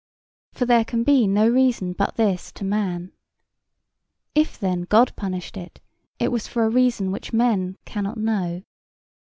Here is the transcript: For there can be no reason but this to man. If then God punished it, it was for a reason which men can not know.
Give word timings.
For 0.53 0.65
there 0.65 0.83
can 0.83 1.03
be 1.03 1.27
no 1.27 1.47
reason 1.47 1.93
but 1.93 2.15
this 2.15 2.51
to 2.53 2.63
man. 2.63 3.11
If 4.33 4.57
then 4.57 4.85
God 4.85 5.15
punished 5.15 5.55
it, 5.57 5.79
it 6.17 6.29
was 6.31 6.47
for 6.47 6.63
a 6.65 6.69
reason 6.71 7.11
which 7.11 7.33
men 7.33 7.77
can 7.85 8.05
not 8.05 8.17
know. 8.17 8.63